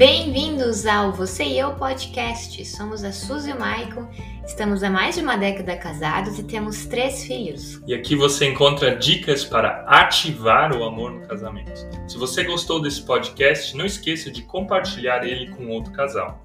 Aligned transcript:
Bem-vindos 0.00 0.86
ao 0.86 1.12
Você 1.12 1.44
e 1.44 1.58
Eu 1.58 1.74
Podcast. 1.74 2.64
Somos 2.64 3.04
a 3.04 3.12
Suzy 3.12 3.50
e 3.50 3.52
o 3.52 3.60
Maicon, 3.60 4.08
estamos 4.46 4.82
há 4.82 4.88
mais 4.88 5.16
de 5.16 5.20
uma 5.20 5.36
década 5.36 5.76
casados 5.76 6.38
e 6.38 6.42
temos 6.42 6.86
três 6.86 7.22
filhos. 7.22 7.82
E 7.86 7.92
aqui 7.92 8.16
você 8.16 8.46
encontra 8.46 8.96
dicas 8.96 9.44
para 9.44 9.84
ativar 9.86 10.74
o 10.74 10.84
amor 10.84 11.12
no 11.12 11.28
casamento. 11.28 11.86
Se 12.08 12.16
você 12.16 12.44
gostou 12.44 12.80
desse 12.80 13.02
podcast, 13.02 13.76
não 13.76 13.84
esqueça 13.84 14.30
de 14.30 14.40
compartilhar 14.40 15.22
ele 15.22 15.50
com 15.50 15.68
outro 15.68 15.92
casal. 15.92 16.42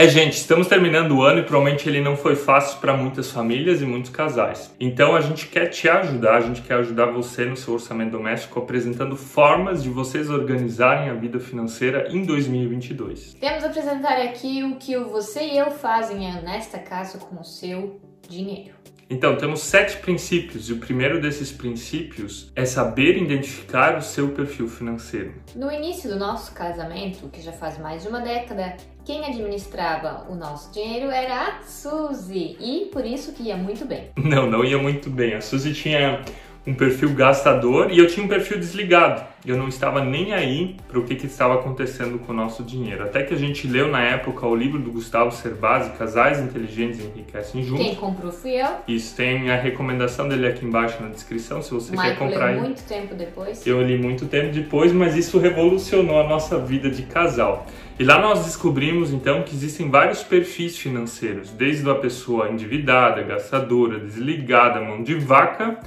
É, 0.00 0.06
gente, 0.06 0.34
estamos 0.34 0.68
terminando 0.68 1.10
o 1.10 1.22
ano 1.24 1.40
e 1.40 1.42
provavelmente 1.42 1.88
ele 1.88 2.00
não 2.00 2.16
foi 2.16 2.36
fácil 2.36 2.78
para 2.78 2.96
muitas 2.96 3.32
famílias 3.32 3.82
e 3.82 3.84
muitos 3.84 4.12
casais. 4.12 4.72
Então 4.78 5.16
a 5.16 5.20
gente 5.20 5.48
quer 5.48 5.66
te 5.66 5.88
ajudar, 5.88 6.36
a 6.36 6.40
gente 6.40 6.62
quer 6.62 6.74
ajudar 6.74 7.06
você 7.06 7.44
no 7.44 7.56
seu 7.56 7.74
orçamento 7.74 8.12
doméstico 8.12 8.60
apresentando 8.60 9.16
formas 9.16 9.82
de 9.82 9.88
vocês 9.88 10.30
organizarem 10.30 11.10
a 11.10 11.14
vida 11.14 11.40
financeira 11.40 12.06
em 12.12 12.22
2022. 12.22 13.34
Temos 13.40 13.64
apresentar 13.64 14.20
aqui 14.20 14.62
o 14.62 14.76
que 14.76 14.96
você 14.96 15.40
e 15.40 15.58
eu 15.58 15.72
fazem 15.72 16.20
nesta 16.44 16.78
casa 16.78 17.18
com 17.18 17.40
o 17.40 17.44
seu 17.44 18.00
dinheiro. 18.28 18.78
Então, 19.10 19.36
temos 19.36 19.60
sete 19.60 19.96
princípios 19.96 20.68
e 20.68 20.74
o 20.74 20.76
primeiro 20.76 21.18
desses 21.18 21.50
princípios 21.50 22.52
é 22.54 22.66
saber 22.66 23.16
identificar 23.16 23.96
o 23.96 24.02
seu 24.02 24.28
perfil 24.28 24.68
financeiro. 24.68 25.32
No 25.56 25.72
início 25.72 26.10
do 26.10 26.16
nosso 26.16 26.52
casamento, 26.52 27.26
que 27.30 27.40
já 27.40 27.52
faz 27.52 27.78
mais 27.78 28.02
de 28.02 28.08
uma 28.08 28.20
década, 28.20 28.76
quem 29.08 29.24
administrava 29.24 30.26
o 30.28 30.34
nosso 30.34 30.70
dinheiro 30.70 31.10
era 31.10 31.46
a 31.46 31.62
Suzy 31.62 32.58
e 32.60 32.90
por 32.92 33.06
isso 33.06 33.32
que 33.32 33.44
ia 33.44 33.56
muito 33.56 33.86
bem. 33.86 34.10
Não, 34.18 34.46
não 34.46 34.62
ia 34.62 34.76
muito 34.76 35.08
bem. 35.08 35.32
A 35.32 35.40
Suzy 35.40 35.72
tinha 35.72 36.22
um 36.68 36.74
perfil 36.74 37.14
gastador 37.14 37.90
e 37.90 37.98
eu 37.98 38.06
tinha 38.06 38.24
um 38.24 38.28
perfil 38.28 38.58
desligado. 38.58 39.24
Eu 39.46 39.56
não 39.56 39.68
estava 39.68 40.04
nem 40.04 40.34
aí 40.34 40.76
para 40.86 40.98
o 40.98 41.04
que, 41.04 41.14
que, 41.14 41.24
estava 41.24 41.54
acontecendo 41.54 42.18
com 42.18 42.32
o 42.32 42.34
nosso 42.34 42.62
dinheiro. 42.62 43.04
Até 43.04 43.22
que 43.22 43.32
a 43.32 43.38
gente 43.38 43.66
leu 43.66 43.88
na 43.88 44.02
época 44.02 44.46
o 44.46 44.54
livro 44.54 44.78
do 44.78 44.90
Gustavo 44.90 45.30
Cerbasi, 45.30 45.96
Casais 45.96 46.38
Inteligentes 46.38 47.00
Enriquecem 47.00 47.62
Juntos. 47.62 47.86
Quem 47.86 47.94
comprou 47.94 48.30
fui 48.30 48.60
eu. 48.60 48.68
Isso, 48.86 49.16
tem 49.16 49.50
a 49.50 49.56
recomendação 49.56 50.28
dele 50.28 50.46
aqui 50.46 50.66
embaixo 50.66 51.02
na 51.02 51.08
descrição, 51.08 51.62
se 51.62 51.72
você 51.72 51.92
Michael 51.92 52.10
quer 52.10 52.18
comprar. 52.18 52.50
Leu 52.50 52.60
muito 52.60 52.82
tempo 52.82 53.14
depois. 53.14 53.66
Eu 53.66 53.80
li 53.80 53.96
muito 53.96 54.26
tempo 54.26 54.52
depois, 54.52 54.92
mas 54.92 55.16
isso 55.16 55.38
revolucionou 55.38 56.20
a 56.20 56.28
nossa 56.28 56.58
vida 56.58 56.90
de 56.90 57.04
casal. 57.04 57.66
E 57.98 58.04
lá 58.04 58.20
nós 58.20 58.44
descobrimos 58.44 59.10
então 59.10 59.42
que 59.42 59.54
existem 59.54 59.88
vários 59.88 60.22
perfis 60.22 60.76
financeiros, 60.76 61.50
desde 61.50 61.88
a 61.90 61.94
pessoa 61.94 62.50
endividada, 62.50 63.22
gastadora, 63.22 63.98
desligada, 63.98 64.80
mão 64.80 65.02
de 65.02 65.14
vaca 65.14 65.80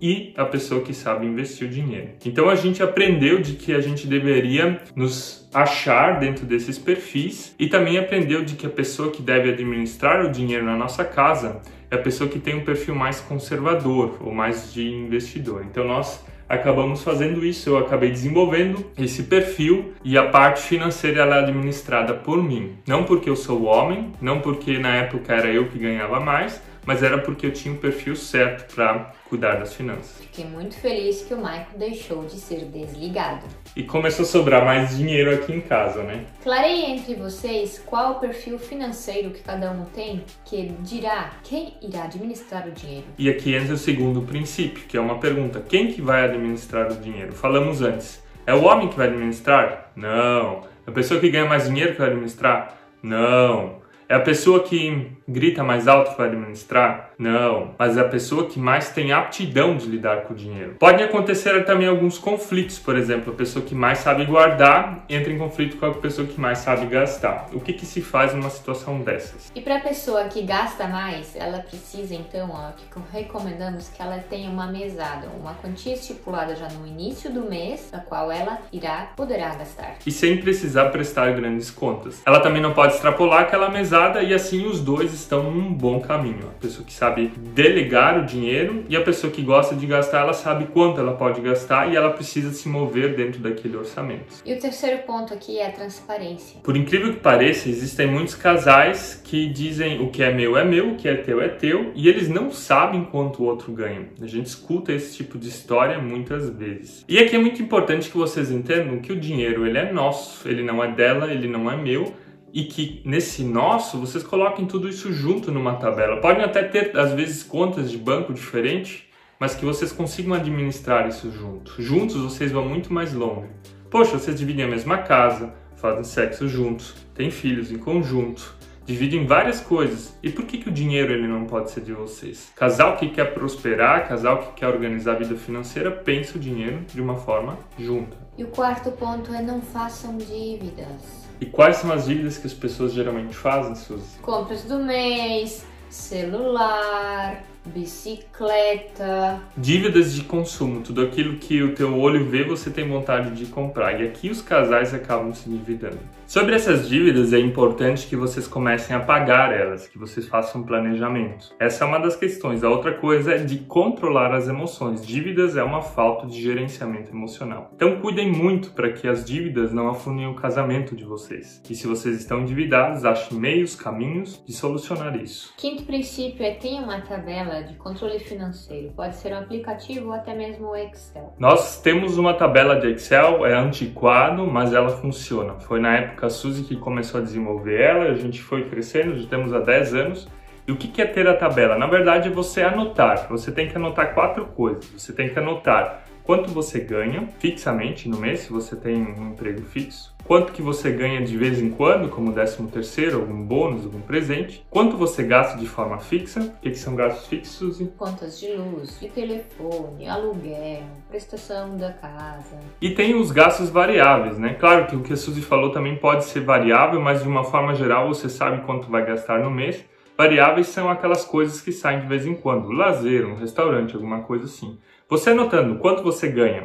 e 0.00 0.32
a 0.36 0.44
pessoa 0.44 0.82
que 0.82 0.94
sabe 0.94 1.26
investir 1.26 1.66
o 1.66 1.70
dinheiro. 1.70 2.10
Então 2.24 2.48
a 2.48 2.54
gente 2.54 2.82
aprendeu 2.82 3.40
de 3.40 3.54
que 3.54 3.72
a 3.72 3.80
gente 3.80 4.06
deveria 4.06 4.80
nos 4.94 5.48
achar 5.52 6.18
dentro 6.18 6.44
desses 6.44 6.78
perfis 6.78 7.54
e 7.58 7.68
também 7.68 7.98
aprendeu 7.98 8.44
de 8.44 8.54
que 8.54 8.66
a 8.66 8.70
pessoa 8.70 9.10
que 9.10 9.22
deve 9.22 9.50
administrar 9.50 10.24
o 10.24 10.30
dinheiro 10.30 10.64
na 10.64 10.76
nossa 10.76 11.04
casa 11.04 11.60
é 11.90 11.94
a 11.94 11.98
pessoa 11.98 12.28
que 12.28 12.38
tem 12.38 12.54
um 12.54 12.64
perfil 12.64 12.94
mais 12.94 13.20
conservador 13.20 14.18
ou 14.20 14.32
mais 14.32 14.72
de 14.72 14.86
investidor. 14.86 15.64
Então 15.68 15.86
nós 15.86 16.22
acabamos 16.48 17.02
fazendo 17.02 17.44
isso, 17.44 17.68
eu 17.68 17.78
acabei 17.78 18.10
desenvolvendo 18.10 18.84
esse 18.98 19.24
perfil 19.24 19.92
e 20.02 20.16
a 20.16 20.26
parte 20.28 20.60
financeira 20.62 21.22
ela 21.22 21.36
é 21.36 21.38
administrada 21.40 22.14
por 22.14 22.42
mim. 22.42 22.76
Não 22.86 23.04
porque 23.04 23.28
eu 23.28 23.36
sou 23.36 23.64
homem, 23.64 24.12
não 24.20 24.40
porque 24.40 24.78
na 24.78 24.94
época 24.96 25.34
era 25.34 25.48
eu 25.48 25.68
que 25.68 25.78
ganhava 25.78 26.20
mais, 26.20 26.60
mas 26.88 27.02
era 27.02 27.18
porque 27.18 27.44
eu 27.44 27.52
tinha 27.52 27.74
o 27.74 27.76
perfil 27.76 28.16
certo 28.16 28.74
para 28.74 29.12
cuidar 29.28 29.56
das 29.56 29.74
finanças. 29.74 30.22
Fiquei 30.22 30.46
muito 30.46 30.74
feliz 30.74 31.20
que 31.20 31.34
o 31.34 31.36
Michael 31.36 31.66
deixou 31.76 32.24
de 32.24 32.40
ser 32.40 32.64
desligado. 32.64 33.44
E 33.76 33.82
começou 33.82 34.22
a 34.22 34.26
sobrar 34.26 34.64
mais 34.64 34.96
dinheiro 34.96 35.34
aqui 35.34 35.52
em 35.52 35.60
casa, 35.60 36.02
né? 36.02 36.24
Clarei 36.42 36.86
entre 36.86 37.14
vocês 37.14 37.78
qual 37.84 38.12
o 38.12 38.14
perfil 38.14 38.58
financeiro 38.58 39.28
que 39.32 39.42
cada 39.42 39.70
um 39.70 39.84
tem, 39.84 40.24
que 40.46 40.72
dirá 40.80 41.32
quem 41.44 41.74
irá 41.82 42.04
administrar 42.04 42.66
o 42.66 42.70
dinheiro. 42.70 43.04
E 43.18 43.28
aqui 43.28 43.54
entra 43.54 43.74
o 43.74 43.76
segundo 43.76 44.22
princípio, 44.22 44.84
que 44.88 44.96
é 44.96 45.00
uma 45.00 45.18
pergunta: 45.18 45.60
quem 45.60 45.92
que 45.92 46.00
vai 46.00 46.24
administrar 46.24 46.90
o 46.90 46.96
dinheiro? 46.96 47.34
Falamos 47.34 47.82
antes. 47.82 48.24
É 48.46 48.54
o 48.54 48.64
homem 48.64 48.88
que 48.88 48.96
vai 48.96 49.08
administrar? 49.08 49.92
Não. 49.94 50.62
É 50.86 50.90
a 50.90 50.92
pessoa 50.92 51.20
que 51.20 51.28
ganha 51.28 51.44
mais 51.44 51.66
dinheiro 51.66 51.92
que 51.92 51.98
vai 51.98 52.08
administrar? 52.08 52.78
Não. 53.02 53.82
É 54.08 54.14
a 54.14 54.20
pessoa 54.20 54.62
que 54.62 55.17
grita 55.28 55.62
mais 55.62 55.86
alto 55.86 56.16
para 56.16 56.24
administrar? 56.24 57.10
Não, 57.18 57.74
mas 57.78 57.96
é 57.96 58.00
a 58.00 58.08
pessoa 58.08 58.46
que 58.46 58.58
mais 58.58 58.90
tem 58.90 59.12
aptidão 59.12 59.76
de 59.76 59.86
lidar 59.86 60.22
com 60.22 60.32
o 60.32 60.36
dinheiro. 60.36 60.76
Podem 60.78 61.04
acontecer 61.04 61.64
também 61.64 61.88
alguns 61.88 62.16
conflitos, 62.16 62.78
por 62.78 62.96
exemplo, 62.96 63.32
a 63.32 63.36
pessoa 63.36 63.64
que 63.64 63.74
mais 63.74 63.98
sabe 63.98 64.24
guardar 64.24 65.04
entra 65.08 65.32
em 65.32 65.38
conflito 65.38 65.76
com 65.76 65.86
a 65.86 65.94
pessoa 65.94 66.26
que 66.26 66.40
mais 66.40 66.58
sabe 66.58 66.86
gastar. 66.86 67.48
O 67.52 67.60
que, 67.60 67.72
que 67.72 67.84
se 67.84 68.00
faz 68.00 68.32
numa 68.32 68.50
situação 68.50 69.00
dessas? 69.00 69.50
E 69.54 69.60
para 69.60 69.76
a 69.76 69.80
pessoa 69.80 70.24
que 70.24 70.42
gasta 70.42 70.86
mais, 70.86 71.34
ela 71.36 71.58
precisa 71.58 72.14
então, 72.14 72.50
ó, 72.50 72.70
que 72.72 72.86
recomendamos 73.12 73.88
que 73.88 74.00
ela 74.00 74.18
tenha 74.18 74.48
uma 74.48 74.66
mesada, 74.66 75.28
uma 75.40 75.54
quantia 75.54 75.94
estipulada 75.94 76.54
já 76.54 76.68
no 76.68 76.86
início 76.86 77.30
do 77.30 77.42
mês, 77.42 77.88
da 77.90 77.98
qual 77.98 78.30
ela 78.30 78.60
irá 78.72 79.08
poderá 79.16 79.54
gastar. 79.54 79.96
E 80.06 80.10
sem 80.10 80.38
precisar 80.38 80.86
prestar 80.90 81.32
grandes 81.32 81.70
contas. 81.70 82.22
Ela 82.24 82.40
também 82.40 82.62
não 82.62 82.72
pode 82.72 82.94
extrapolar 82.94 83.42
aquela 83.42 83.68
mesada 83.68 84.22
e 84.22 84.32
assim 84.32 84.66
os 84.66 84.80
dois 84.80 85.17
estão 85.20 85.50
num 85.50 85.72
bom 85.72 86.00
caminho. 86.00 86.48
A 86.48 86.60
pessoa 86.60 86.84
que 86.84 86.92
sabe 86.92 87.32
delegar 87.54 88.18
o 88.18 88.26
dinheiro 88.26 88.84
e 88.88 88.96
a 88.96 89.00
pessoa 89.00 89.32
que 89.32 89.42
gosta 89.42 89.74
de 89.74 89.86
gastar, 89.86 90.20
ela 90.20 90.32
sabe 90.32 90.66
quanto 90.66 91.00
ela 91.00 91.14
pode 91.14 91.40
gastar 91.40 91.92
e 91.92 91.96
ela 91.96 92.10
precisa 92.10 92.52
se 92.52 92.68
mover 92.68 93.14
dentro 93.14 93.40
daquele 93.40 93.76
orçamento. 93.76 94.42
E 94.44 94.52
o 94.54 94.58
terceiro 94.58 95.02
ponto 95.02 95.32
aqui 95.34 95.58
é 95.58 95.66
a 95.66 95.72
transparência. 95.72 96.60
Por 96.62 96.76
incrível 96.76 97.12
que 97.12 97.20
pareça, 97.20 97.68
existem 97.68 98.06
muitos 98.06 98.34
casais 98.34 99.20
que 99.24 99.46
dizem 99.46 100.00
o 100.00 100.10
que 100.10 100.22
é 100.22 100.32
meu 100.32 100.56
é 100.56 100.64
meu, 100.64 100.92
o 100.92 100.96
que 100.96 101.08
é 101.08 101.14
teu 101.16 101.40
é 101.40 101.48
teu 101.48 101.92
e 101.94 102.08
eles 102.08 102.28
não 102.28 102.50
sabem 102.50 103.04
quanto 103.04 103.42
o 103.42 103.46
outro 103.46 103.72
ganha. 103.72 104.08
A 104.20 104.26
gente 104.26 104.46
escuta 104.46 104.92
esse 104.92 105.16
tipo 105.16 105.38
de 105.38 105.48
história 105.48 105.98
muitas 105.98 106.50
vezes. 106.50 107.04
E 107.08 107.18
aqui 107.18 107.36
é 107.36 107.38
muito 107.38 107.62
importante 107.62 108.10
que 108.10 108.16
vocês 108.16 108.50
entendam 108.50 108.98
que 108.98 109.12
o 109.12 109.16
dinheiro 109.20 109.66
ele 109.66 109.78
é 109.78 109.92
nosso, 109.92 110.48
ele 110.48 110.62
não 110.62 110.82
é 110.82 110.90
dela, 110.90 111.32
ele 111.32 111.48
não 111.48 111.70
é 111.70 111.76
meu 111.76 112.12
e 112.52 112.64
que 112.64 113.02
nesse 113.04 113.42
nosso 113.42 113.98
vocês 113.98 114.24
coloquem 114.24 114.66
tudo 114.66 114.88
isso 114.88 115.12
junto 115.12 115.50
numa 115.50 115.74
tabela. 115.74 116.20
Podem 116.20 116.44
até 116.44 116.62
ter, 116.62 116.96
às 116.98 117.12
vezes, 117.12 117.42
contas 117.42 117.90
de 117.90 117.98
banco 117.98 118.32
diferentes, 118.32 119.04
mas 119.38 119.54
que 119.54 119.64
vocês 119.64 119.92
consigam 119.92 120.34
administrar 120.34 121.08
isso 121.08 121.30
junto. 121.30 121.80
Juntos 121.80 122.16
vocês 122.16 122.50
vão 122.50 122.68
muito 122.68 122.92
mais 122.92 123.12
longe. 123.12 123.48
Poxa, 123.90 124.18
vocês 124.18 124.36
dividem 124.36 124.64
a 124.64 124.68
mesma 124.68 124.98
casa, 124.98 125.54
fazem 125.76 126.04
sexo 126.04 126.48
juntos, 126.48 126.94
têm 127.14 127.30
filhos 127.30 127.70
em 127.70 127.78
conjunto, 127.78 128.56
dividem 128.84 129.26
várias 129.26 129.60
coisas. 129.60 130.18
E 130.22 130.30
por 130.30 130.44
que, 130.44 130.58
que 130.58 130.68
o 130.68 130.72
dinheiro 130.72 131.12
ele 131.12 131.28
não 131.28 131.44
pode 131.44 131.70
ser 131.70 131.82
de 131.82 131.92
vocês? 131.92 132.50
Casal 132.56 132.96
que 132.96 133.08
quer 133.10 133.32
prosperar, 133.32 134.08
casal 134.08 134.38
que 134.38 134.52
quer 134.60 134.68
organizar 134.68 135.12
a 135.12 135.18
vida 135.18 135.36
financeira, 135.36 135.90
pensa 135.90 136.36
o 136.36 136.40
dinheiro 136.40 136.80
de 136.92 137.00
uma 137.00 137.16
forma 137.16 137.56
junta. 137.78 138.16
E 138.36 138.44
o 138.44 138.48
quarto 138.48 138.90
ponto 138.92 139.32
é 139.32 139.40
não 139.40 139.60
façam 139.60 140.16
dívidas. 140.16 141.27
E 141.40 141.46
quais 141.46 141.76
são 141.76 141.92
as 141.92 142.06
dívidas 142.06 142.36
que 142.36 142.46
as 142.46 142.54
pessoas 142.54 142.92
geralmente 142.92 143.34
fazem, 143.34 143.74
Suzy? 143.74 144.18
Compras 144.20 144.64
do 144.64 144.78
mês, 144.78 145.64
celular, 145.88 147.44
bicicleta. 147.66 149.40
Dívidas 149.56 150.14
de 150.14 150.22
consumo, 150.22 150.80
tudo 150.82 151.02
aquilo 151.02 151.36
que 151.38 151.62
o 151.62 151.74
teu 151.74 151.96
olho 151.98 152.28
vê, 152.28 152.42
você 152.42 152.70
tem 152.70 152.88
vontade 152.88 153.30
de 153.36 153.46
comprar. 153.46 154.00
E 154.00 154.06
aqui 154.06 154.30
os 154.30 154.42
casais 154.42 154.92
acabam 154.92 155.32
se 155.34 155.48
endividando. 155.48 155.98
Sobre 156.28 156.54
essas 156.54 156.86
dívidas, 156.86 157.32
é 157.32 157.38
importante 157.38 158.06
que 158.06 158.14
vocês 158.14 158.46
comecem 158.46 158.94
a 158.94 159.00
pagar 159.00 159.50
elas, 159.50 159.88
que 159.88 159.96
vocês 159.96 160.28
façam 160.28 160.60
um 160.60 160.64
planejamento. 160.64 161.54
Essa 161.58 161.84
é 161.84 161.88
uma 161.88 161.98
das 161.98 162.16
questões. 162.16 162.62
A 162.62 162.68
outra 162.68 162.92
coisa 162.92 163.32
é 163.32 163.38
de 163.38 163.60
controlar 163.60 164.34
as 164.34 164.46
emoções. 164.46 165.06
Dívidas 165.06 165.56
é 165.56 165.62
uma 165.62 165.80
falta 165.80 166.26
de 166.26 166.38
gerenciamento 166.38 167.10
emocional. 167.10 167.70
Então 167.74 167.98
cuidem 168.02 168.30
muito 168.30 168.72
para 168.72 168.92
que 168.92 169.08
as 169.08 169.24
dívidas 169.24 169.72
não 169.72 169.88
afundem 169.88 170.26
o 170.26 170.34
casamento 170.34 170.94
de 170.94 171.02
vocês. 171.02 171.62
E 171.70 171.74
se 171.74 171.86
vocês 171.86 172.18
estão 172.18 172.42
endividados, 172.42 173.06
achem 173.06 173.38
meios, 173.38 173.74
caminhos 173.74 174.44
de 174.46 174.52
solucionar 174.52 175.16
isso. 175.16 175.54
Quinto 175.56 175.84
princípio 175.84 176.44
é 176.44 176.50
tenha 176.50 176.82
uma 176.82 177.00
tabela 177.00 177.62
de 177.62 177.72
controle 177.76 178.18
financeiro. 178.18 178.92
Pode 178.94 179.16
ser 179.16 179.32
um 179.32 179.38
aplicativo 179.38 180.08
ou 180.08 180.12
até 180.12 180.34
mesmo 180.34 180.72
o 180.72 180.76
Excel. 180.76 181.34
Nós 181.38 181.80
temos 181.80 182.18
uma 182.18 182.34
tabela 182.34 182.78
de 182.78 182.88
Excel, 182.88 183.46
é 183.46 183.54
antiquado, 183.54 184.46
mas 184.46 184.74
ela 184.74 184.90
funciona. 184.90 185.58
Foi 185.60 185.80
na 185.80 185.96
época 185.96 186.17
a 186.26 186.30
Suzy 186.30 186.64
que 186.64 186.76
começou 186.76 187.20
a 187.20 187.24
desenvolver 187.24 187.80
ela, 187.80 188.04
a 188.04 188.14
gente 188.14 188.42
foi 188.42 188.68
crescendo, 188.68 189.18
já 189.18 189.28
temos 189.28 189.52
há 189.52 189.60
10 189.60 189.94
anos. 189.94 190.28
E 190.66 190.72
o 190.72 190.76
que 190.76 191.00
é 191.00 191.06
ter 191.06 191.26
a 191.26 191.34
tabela? 191.34 191.78
Na 191.78 191.86
verdade, 191.86 192.28
é 192.28 192.30
você 192.30 192.62
anotar. 192.62 193.26
Você 193.30 193.50
tem 193.50 193.68
que 193.68 193.76
anotar 193.76 194.12
quatro 194.12 194.44
coisas. 194.44 194.84
Você 194.96 195.14
tem 195.14 195.30
que 195.30 195.38
anotar 195.38 196.04
quanto 196.28 196.50
você 196.50 196.78
ganha 196.78 197.26
fixamente 197.38 198.06
no 198.06 198.18
mês, 198.18 198.40
se 198.40 198.52
você 198.52 198.76
tem 198.76 198.96
um 198.96 199.30
emprego 199.30 199.62
fixo, 199.62 200.14
quanto 200.26 200.52
que 200.52 200.60
você 200.60 200.92
ganha 200.92 201.24
de 201.24 201.34
vez 201.38 201.58
em 201.58 201.70
quando, 201.70 202.10
como 202.10 202.34
13 202.34 202.66
terceiro, 202.66 203.20
algum 203.20 203.42
bônus, 203.42 203.86
algum 203.86 204.02
presente, 204.02 204.62
quanto 204.68 204.94
você 204.94 205.22
gasta 205.22 205.56
de 205.56 205.66
forma 205.66 205.96
fixa, 205.96 206.40
o 206.40 206.60
que, 206.60 206.72
que 206.72 206.78
são 206.78 206.94
gastos 206.94 207.28
fixos? 207.28 207.82
Contas 207.96 208.38
de 208.38 208.52
luz, 208.52 209.00
de 209.00 209.08
telefone, 209.08 210.06
aluguel, 210.06 210.82
prestação 211.08 211.78
da 211.78 211.94
casa. 211.94 212.58
E 212.78 212.90
tem 212.90 213.14
os 213.14 213.30
gastos 213.30 213.70
variáveis, 213.70 214.38
né? 214.38 214.52
Claro 214.52 214.86
que 214.86 214.96
o 214.96 215.02
que 215.02 215.14
a 215.14 215.16
Suzy 215.16 215.40
falou 215.40 215.72
também 215.72 215.96
pode 215.96 216.26
ser 216.26 216.40
variável, 216.40 217.00
mas 217.00 217.22
de 217.22 217.28
uma 217.28 217.42
forma 217.42 217.74
geral 217.74 218.06
você 218.06 218.28
sabe 218.28 218.66
quanto 218.66 218.90
vai 218.90 219.02
gastar 219.06 219.42
no 219.42 219.50
mês. 219.50 219.82
Variáveis 220.14 220.66
são 220.66 220.90
aquelas 220.90 221.24
coisas 221.24 221.60
que 221.62 221.72
saem 221.72 222.00
de 222.00 222.06
vez 222.06 222.26
em 222.26 222.34
quando, 222.34 222.70
lazer, 222.70 223.24
um 223.24 223.36
restaurante, 223.36 223.94
alguma 223.94 224.20
coisa 224.20 224.44
assim. 224.44 224.76
Você 225.10 225.30
anotando 225.30 225.76
quanto 225.76 226.02
você 226.02 226.28
ganha 226.28 226.64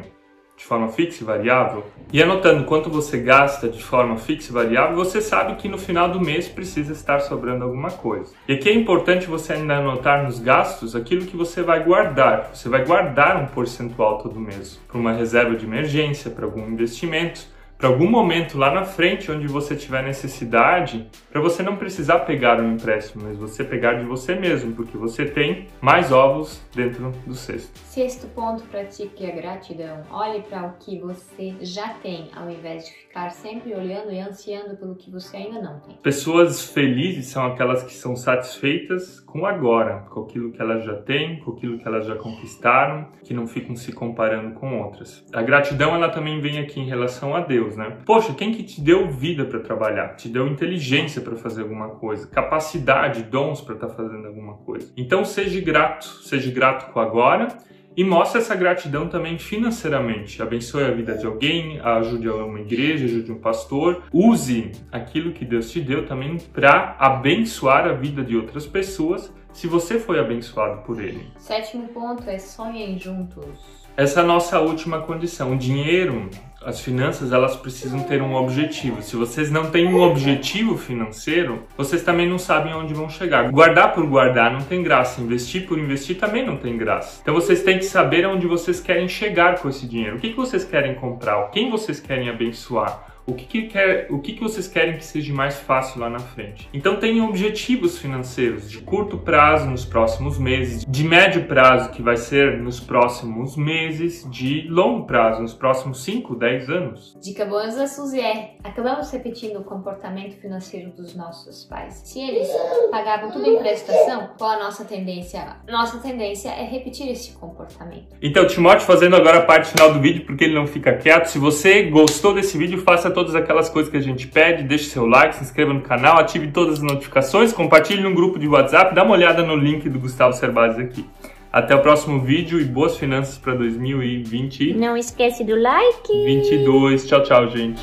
de 0.58 0.66
forma 0.66 0.90
fixa 0.90 1.24
e 1.24 1.26
variável 1.26 1.86
e 2.12 2.22
anotando 2.22 2.66
quanto 2.66 2.90
você 2.90 3.18
gasta 3.18 3.70
de 3.70 3.82
forma 3.82 4.18
fixa 4.18 4.52
e 4.52 4.54
variável, 4.54 4.98
você 4.98 5.22
sabe 5.22 5.56
que 5.56 5.70
no 5.70 5.78
final 5.78 6.10
do 6.10 6.20
mês 6.20 6.50
precisa 6.50 6.92
estar 6.92 7.22
sobrando 7.22 7.64
alguma 7.64 7.90
coisa. 7.90 8.34
E 8.46 8.56
aqui 8.56 8.68
é 8.68 8.74
importante 8.74 9.28
você 9.28 9.54
ainda 9.54 9.78
anotar 9.78 10.26
nos 10.26 10.40
gastos 10.40 10.94
aquilo 10.94 11.26
que 11.26 11.38
você 11.38 11.62
vai 11.62 11.86
guardar. 11.86 12.50
Você 12.54 12.68
vai 12.68 12.84
guardar 12.84 13.42
um 13.42 13.46
percentual 13.46 14.18
todo 14.18 14.38
mês 14.38 14.78
para 14.90 14.98
uma 14.98 15.14
reserva 15.14 15.56
de 15.56 15.66
emergência, 15.66 16.30
para 16.30 16.44
algum 16.44 16.68
investimento 16.68 17.48
para 17.84 17.92
algum 17.92 18.10
momento 18.10 18.58
lá 18.58 18.74
na 18.74 18.86
frente 18.86 19.30
onde 19.30 19.46
você 19.46 19.76
tiver 19.76 20.02
necessidade, 20.02 21.06
para 21.30 21.42
você 21.42 21.62
não 21.62 21.76
precisar 21.76 22.20
pegar 22.20 22.62
um 22.62 22.76
empréstimo, 22.76 23.26
mas 23.26 23.38
você 23.38 23.62
pegar 23.62 23.96
de 23.96 24.06
você 24.06 24.36
mesmo, 24.36 24.74
porque 24.74 24.98
você 24.98 25.26
tem 25.26 25.68
mais 25.82 26.10
ovos 26.10 26.62
dentro 26.74 27.12
do 27.28 27.36
cesto. 27.36 27.78
Sexto 27.80 28.28
ponto, 28.28 28.64
pratique 28.64 29.30
a 29.30 29.36
gratidão. 29.36 30.02
Olhe 30.10 30.44
para 30.44 30.66
o 30.66 30.74
que 30.80 30.98
você 30.98 31.56
já 31.60 31.90
tem, 31.96 32.30
ao 32.34 32.50
invés 32.50 32.86
de 32.86 32.94
ficar 32.94 33.30
sempre 33.32 33.76
olhando 33.76 34.14
e 34.14 34.20
ansiando 34.22 34.78
pelo 34.78 34.96
que 34.96 35.12
você 35.12 35.36
ainda 35.36 35.62
não 35.62 35.82
tem. 35.82 35.98
Pessoas 35.98 36.64
felizes 36.64 37.26
são 37.26 37.46
aquelas 37.46 37.84
que 37.84 37.94
são 37.94 38.16
satisfeitas 38.16 39.20
com 39.20 39.46
agora, 39.46 40.06
com 40.10 40.22
aquilo 40.22 40.54
que 40.54 40.62
elas 40.62 40.86
já 40.86 40.96
têm, 41.02 41.42
com 41.42 41.52
aquilo 41.52 41.78
que 41.80 41.86
elas 41.86 42.08
já 42.08 42.16
conquistaram, 42.16 43.10
que 43.26 43.34
não 43.34 43.46
ficam 43.46 43.76
se 43.76 43.92
comparando 43.92 44.54
com 44.58 44.82
outras. 44.82 45.22
A 45.34 45.42
gratidão 45.42 45.94
ela 45.94 46.08
também 46.08 46.40
vem 46.40 46.60
aqui 46.60 46.80
em 46.80 46.86
relação 46.86 47.36
a 47.36 47.42
Deus. 47.42 47.73
Deus, 47.74 47.78
né? 47.78 47.98
Poxa, 48.06 48.34
quem 48.34 48.52
que 48.52 48.64
te 48.64 48.80
deu 48.80 49.10
vida 49.10 49.46
para 49.46 49.60
trabalhar? 49.60 50.16
Te 50.16 50.30
deu 50.30 50.48
inteligência 50.48 51.22
para 51.22 51.36
fazer 51.36 51.64
alguma 51.64 51.90
coisa, 51.90 52.28
capacidade, 52.28 53.24
dons 53.24 53.62
para 53.62 53.76
estar 53.76 53.88
tá 53.88 53.94
fazendo 53.94 54.28
alguma 54.28 54.56
coisa. 54.58 54.92
Então 54.96 55.26
seja 55.26 55.60
grato, 55.60 56.06
seja 56.06 56.52
grato 56.52 56.92
com 56.92 57.00
agora 57.00 57.48
e 57.96 58.04
mostre 58.04 58.40
essa 58.40 58.56
gratidão 58.56 59.08
também 59.08 59.38
financeiramente. 59.38 60.42
Abençoe 60.42 60.84
a 60.84 60.92
vida 60.92 61.16
de 61.16 61.26
alguém, 61.26 61.80
ajude 61.80 62.28
uma 62.30 62.60
igreja, 62.60 63.06
ajude 63.06 63.32
um 63.32 63.40
pastor. 63.40 64.04
Use 64.12 64.72
aquilo 64.92 65.32
que 65.32 65.46
Deus 65.46 65.72
te 65.72 65.80
deu 65.80 66.06
também 66.06 66.38
para 66.38 66.96
abençoar 67.00 67.86
a 67.86 67.94
vida 67.94 68.24
de 68.24 68.36
outras 68.36 68.66
pessoas, 68.66 69.32
se 69.52 69.68
você 69.68 70.00
foi 70.00 70.20
abençoado 70.20 70.82
por 70.82 71.00
Ele. 71.00 71.28
Sétimo 71.38 71.88
ponto 71.90 72.28
é 72.28 72.40
sonhem 72.40 72.98
juntos. 72.98 73.84
Essa 73.96 74.22
é 74.22 74.24
a 74.24 74.26
nossa 74.26 74.60
última 74.60 75.02
condição. 75.02 75.54
O 75.54 75.56
dinheiro, 75.56 76.28
as 76.66 76.80
finanças, 76.80 77.32
elas 77.32 77.56
precisam 77.56 78.02
ter 78.04 78.22
um 78.22 78.36
objetivo. 78.36 79.02
Se 79.02 79.16
vocês 79.16 79.52
não 79.52 79.70
têm 79.70 79.88
um 79.88 80.02
objetivo 80.02 80.78
financeiro, 80.78 81.64
vocês 81.78 82.04
também 82.04 82.28
não 82.28 82.38
sabem 82.38 82.74
onde 82.74 82.94
vão 82.94 83.10
chegar. 83.10 83.52
Guardar 83.52 83.94
por 83.94 84.06
guardar 84.06 84.52
não 84.52 84.62
tem 84.62 84.82
graça. 84.82 85.22
Investir 85.22 85.68
por 85.68 85.78
investir 85.78 86.18
também 86.18 86.46
não 86.46 86.58
tem 86.58 86.78
graça. 86.78 87.20
Então 87.22 87.34
vocês 87.34 87.64
têm 87.64 87.78
que 87.78 87.86
saber 87.86 88.26
onde 88.26 88.48
vocês 88.48 88.80
querem 88.80 89.08
chegar 89.08 89.60
com 89.60 89.70
esse 89.70 89.86
dinheiro. 89.86 90.18
O 90.18 90.20
que, 90.20 90.30
que 90.30 90.36
vocês 90.36 90.64
querem 90.64 90.96
comprar? 90.96 91.50
Quem 91.52 91.70
vocês 91.70 92.00
querem 92.00 92.30
abençoar? 92.30 93.13
O 93.26 93.34
que, 93.34 93.46
que, 93.46 93.62
quer, 93.64 94.08
o 94.10 94.20
que, 94.20 94.34
que 94.34 94.42
vocês 94.42 94.68
querem 94.68 94.98
que 94.98 95.06
seja 95.06 95.34
mais 95.34 95.56
fácil 95.56 96.02
lá 96.02 96.10
na 96.10 96.20
frente. 96.20 96.70
Então 96.74 96.98
tenham 96.98 97.28
objetivos 97.28 97.98
financeiros 97.98 98.70
de 98.70 98.80
curto 98.80 99.18
prazo 99.18 99.70
nos 99.70 99.86
próximos 99.86 100.38
meses, 100.38 100.86
de 100.88 101.04
médio 101.04 101.46
prazo 101.46 101.92
que 101.92 102.02
vai 102.02 102.18
ser 102.18 102.60
nos 102.60 102.80
próximos 102.80 103.56
meses, 103.56 104.28
de 104.30 104.68
longo 104.68 105.06
prazo 105.06 105.42
nos 105.42 105.54
próximos 105.54 106.04
5, 106.04 106.36
10 106.36 106.70
anos. 106.70 107.18
Dica 107.22 107.46
boa 107.46 107.68
da 107.68 107.88
Suzy 107.88 108.20
é, 108.20 108.56
acabamos 108.64 109.10
repetindo 109.12 109.60
o 109.60 109.64
comportamento 109.64 110.36
financeiro 110.36 110.92
dos 110.92 111.16
nossos 111.16 111.66
pais. 111.66 112.02
Se 112.06 112.20
eles 112.20 112.50
pagavam 112.92 113.32
tudo 113.32 113.46
em 113.46 113.58
prestação, 113.58 114.30
qual 114.38 114.52
a 114.52 114.64
nossa 114.64 114.84
tendência? 114.84 115.58
Nossa 115.68 115.98
tendência 116.00 116.50
é 116.50 116.64
repetir 116.64 117.10
esse 117.10 117.34
comportamento. 117.34 118.16
Então, 118.22 118.46
Timóteo 118.46 118.86
fazendo 118.86 119.16
agora 119.16 119.40
a 119.40 119.46
parte 119.46 119.70
final 119.70 119.94
do 119.94 120.00
vídeo, 120.00 120.26
porque 120.26 120.44
ele 120.44 120.54
não 120.54 120.68
fica 120.68 120.94
quieto. 120.94 121.26
Se 121.26 121.40
você 121.40 121.84
gostou 121.84 122.34
desse 122.34 122.58
vídeo, 122.58 122.82
faça 122.82 123.13
todas 123.14 123.36
aquelas 123.36 123.70
coisas 123.70 123.92
que 123.92 123.98
a 123.98 124.02
gente 124.02 124.28
pede, 124.28 124.64
deixe 124.64 124.86
seu 124.86 125.06
like, 125.06 125.36
se 125.36 125.44
inscreva 125.44 125.74
no 125.74 125.82
canal, 125.82 126.20
ative 126.20 126.48
todas 126.48 126.76
as 126.76 126.82
notificações, 126.82 127.54
compartilhe 127.54 128.02
no 128.02 128.14
grupo 128.14 128.40
de 128.40 128.48
WhatsApp, 128.48 128.94
dá 128.94 129.04
uma 129.04 129.14
olhada 129.14 129.44
no 129.44 129.56
link 129.56 129.88
do 129.88 130.00
Gustavo 130.00 130.34
Cerbasi 130.34 130.82
aqui. 130.82 131.06
Até 131.52 131.76
o 131.76 131.82
próximo 131.82 132.20
vídeo 132.20 132.60
e 132.60 132.64
boas 132.64 132.98
finanças 132.98 133.38
para 133.38 133.54
2020. 133.54 134.74
Não 134.74 134.98
esquece 134.98 135.44
do 135.44 135.56
like. 135.56 136.26
22. 136.26 137.06
Tchau, 137.06 137.22
tchau, 137.22 137.48
gente. 137.48 137.80